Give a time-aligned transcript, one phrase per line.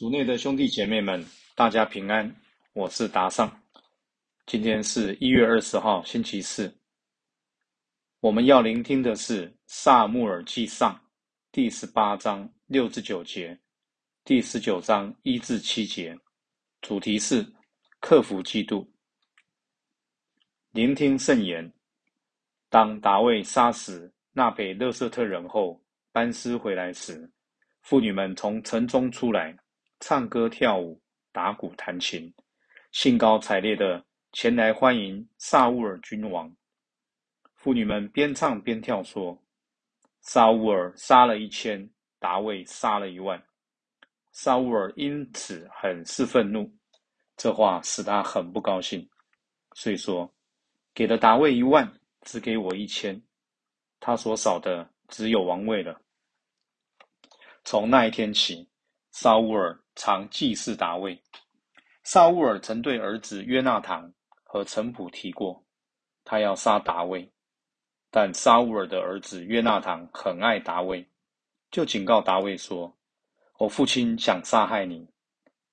[0.00, 1.22] 组内的兄弟姐妹们，
[1.54, 2.34] 大家平安，
[2.72, 3.54] 我是达尚。
[4.46, 6.74] 今天是一月二十号，星期四。
[8.20, 10.94] 我们要聆听的是《萨穆尔记上》
[11.52, 13.60] 第十八章六至九节，
[14.24, 16.18] 第十九章一至七节，
[16.80, 17.46] 主题是
[18.00, 18.88] 克服嫉妒。
[20.70, 21.70] 聆听圣言。
[22.70, 25.78] 当大卫杀死那北勒瑟特人后，
[26.10, 27.30] 班师回来时，
[27.82, 29.54] 妇女们从城中出来。
[30.00, 30.98] 唱歌跳舞，
[31.30, 32.32] 打鼓弹琴，
[32.90, 36.50] 兴高采烈的前来欢迎萨乌尔君王。
[37.54, 39.38] 妇女们边唱边跳，说
[40.22, 43.40] ：“萨乌尔杀了一千，达卫杀了一万。”
[44.32, 46.68] 萨乌尔因此很是愤怒，
[47.36, 49.06] 这话使他很不高兴，
[49.74, 50.32] 所以说
[50.94, 53.22] ：“给了达卫一万，只给我一千，
[54.00, 56.00] 他所少的只有王位了。”
[57.64, 58.66] 从那一天起，
[59.10, 59.78] 萨乌尔。
[60.00, 61.22] 常祭祀达卫。
[62.04, 64.10] 萨乌尔曾对儿子约纳堂
[64.44, 65.62] 和陈普提过，
[66.24, 67.30] 他要杀达卫。
[68.10, 71.06] 但萨乌尔的儿子约纳堂很爱达卫，
[71.70, 72.96] 就警告达卫说
[73.60, 75.06] ：“我父亲想杀害你，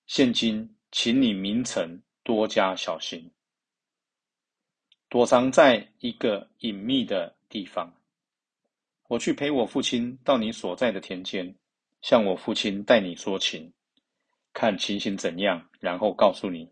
[0.07, 3.31] 现今请你明晨多加小心，
[5.07, 7.89] 躲藏在一个隐秘的地方。
[9.07, 11.55] 我去陪我父亲到你所在的田间，
[12.01, 13.71] 向我父亲带你说情。”
[14.57, 16.67] 看情形怎样，然后告诉你。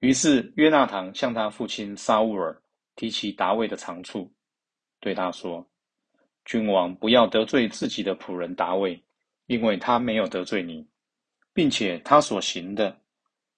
[0.00, 2.60] 于是约纳堂向他父亲沙乌尔
[2.96, 4.28] 提起达卫的长处，
[4.98, 5.64] 对他说
[6.44, 9.00] ：“君王不要得罪自己的仆人达卫，
[9.46, 10.84] 因为他没有得罪你，
[11.54, 13.00] 并且他所行的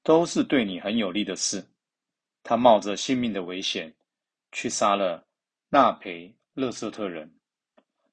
[0.03, 1.67] 都是对你很有利的事。
[2.43, 3.91] 他冒着性命的危险
[4.53, 5.27] 去杀了
[5.71, 7.35] 纳培勒瑟特人，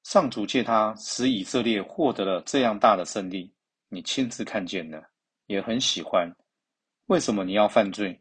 [0.04, 3.52] 上主借他使以色列获得了这样大的胜利。”
[3.94, 5.06] 你亲自看见了，
[5.48, 6.34] 也很喜欢。
[7.08, 8.18] 为什么你要犯罪，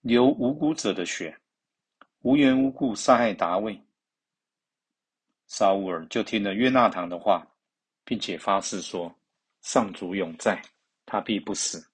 [0.00, 1.36] 流无辜者的血，
[2.22, 3.78] 无缘无故杀害达卫？
[5.48, 7.46] 沙乌尔就听了约纳堂的话，
[8.06, 9.14] 并且发誓说
[9.60, 10.62] ：“上主永在，
[11.04, 11.86] 他必不死。”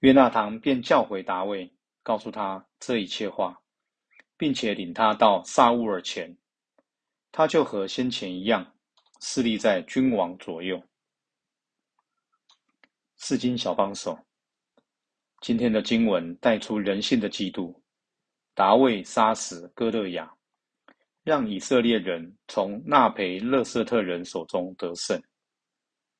[0.00, 3.56] 约纳堂便叫回达卫，告诉他这一切话，
[4.36, 6.36] 并且领他到沙乌尔前，
[7.30, 8.74] 他就和先前一样，
[9.20, 10.82] 侍立在君王左右。
[13.24, 14.18] 四经小帮手，
[15.42, 17.72] 今天的经文带出人性的嫉妒。
[18.52, 20.28] 达卫杀死哥勒雅，
[21.22, 25.22] 让以色列人从纳培勒瑟特人手中得胜。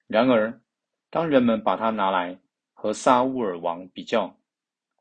[0.06, 0.62] 然而，
[1.10, 2.38] 当人们把他拿来
[2.72, 4.32] 和沙乌尔王比较，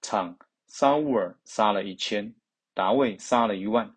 [0.02, 0.36] 唱
[0.70, 2.34] 沙乌尔杀了一千，
[2.74, 3.96] 达卫杀了一万，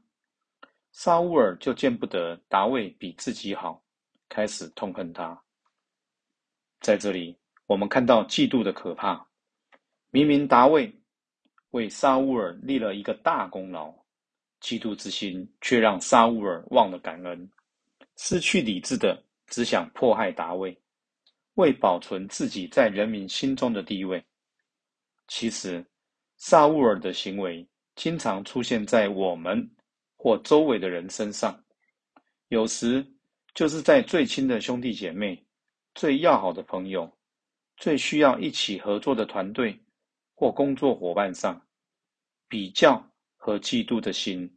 [0.92, 3.82] 沙乌尔就见不得达卫比自己好，
[4.28, 5.42] 开始痛恨他。
[6.80, 7.34] 在这里。
[7.66, 9.26] 我们看到嫉妒的可怕。
[10.10, 10.92] 明明达卫
[11.70, 13.92] 为沙乌尔立了一个大功劳，
[14.60, 17.50] 嫉妒之心却让沙乌尔忘了感恩，
[18.16, 20.78] 失去理智的只想迫害达卫，
[21.54, 24.24] 为保存自己在人民心中的地位。
[25.26, 25.84] 其实，
[26.36, 29.68] 沙乌尔的行为经常出现在我们
[30.16, 31.58] 或周围的人身上，
[32.48, 33.04] 有时
[33.54, 35.44] 就是在最亲的兄弟姐妹、
[35.94, 37.10] 最要好的朋友。
[37.76, 39.78] 最需要一起合作的团队
[40.34, 41.60] 或工作伙伴上，
[42.48, 43.04] 比较
[43.36, 44.50] 和嫉妒的心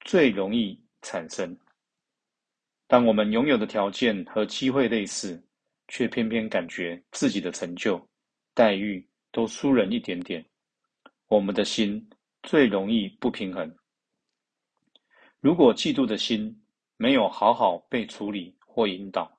[0.00, 1.56] 最容易产生。
[2.86, 5.42] 当我们拥有的条件和机会类似，
[5.88, 8.06] 却偏偏感觉自己的成就、
[8.54, 10.44] 待遇都输人一点点，
[11.28, 12.06] 我们的心
[12.42, 13.74] 最容易不平衡。
[15.40, 16.54] 如果嫉妒的心
[16.96, 19.30] 没有好好被处理或引导，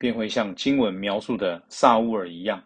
[0.00, 2.64] 便会像经文描述的萨乌尔一样，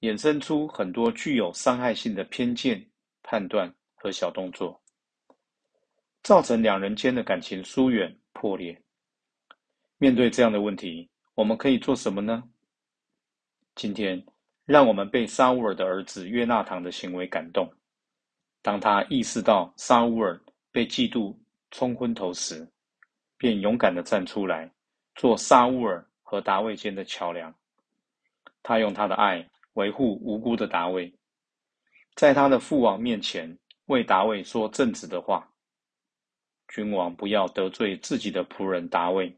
[0.00, 2.84] 衍生出很多具有伤害性的偏见、
[3.22, 4.82] 判断和小动作，
[6.24, 8.76] 造成两人间的感情疏远、破裂。
[9.98, 12.42] 面对这样的问题，我们可以做什么呢？
[13.76, 14.20] 今天，
[14.64, 17.72] 让我们被萨乌尔的儿子约纳堂的行为感动。
[18.60, 20.36] 当他意识到萨乌尔
[20.72, 21.32] 被嫉妒
[21.70, 22.68] 冲昏头时，
[23.36, 24.68] 便勇敢的站出来，
[25.14, 26.04] 做萨乌尔。
[26.28, 27.54] 和达卫间的桥梁，
[28.64, 31.14] 他用他的爱维护无辜的达卫，
[32.16, 35.48] 在他的父王面前为达卫说正直的话。
[36.66, 39.32] 君王不要得罪自己的仆人达卫，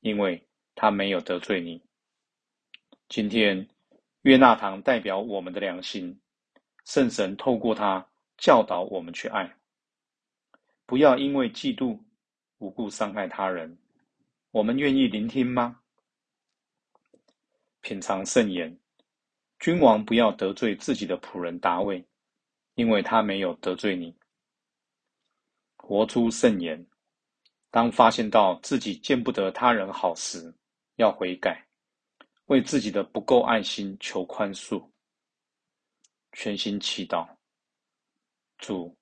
[0.00, 0.44] 因为
[0.74, 1.80] 他没有得罪你。
[3.08, 3.68] 今天
[4.22, 6.20] 约纳堂代表我们的良心，
[6.84, 8.04] 圣神透过他
[8.38, 9.54] 教导我们去爱，
[10.84, 11.96] 不要因为嫉妒
[12.58, 13.78] 无故伤害他人。
[14.50, 15.78] 我们愿意聆听吗？
[17.84, 18.74] 品尝圣言。
[19.60, 22.02] 君王不要得罪自己的仆人达味，
[22.76, 24.16] 因为他没有得罪你。
[25.76, 26.84] 活出圣言。
[27.70, 30.52] 当发现到自己见不得他人好时，
[30.96, 31.62] 要悔改，
[32.46, 34.82] 为自己的不够爱心求宽恕。
[36.32, 37.28] 全心祈祷，
[38.56, 38.96] 主，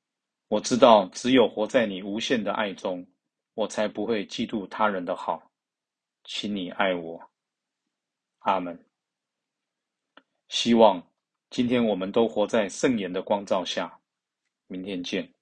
[0.49, 3.07] 我知道只有活在你无限的爱中，
[3.55, 5.41] 我才不会嫉妒他人的好。
[6.25, 7.32] 请你爱我，
[8.43, 8.79] 阿门。
[10.49, 11.03] 希望
[11.51, 14.01] 今天我们都活在圣言的光照下。
[14.67, 15.42] 明天见。